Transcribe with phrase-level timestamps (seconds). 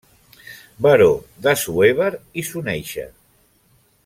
[0.85, 1.11] Baró
[1.47, 2.09] d'Assuévar
[2.41, 3.07] i Soneixa.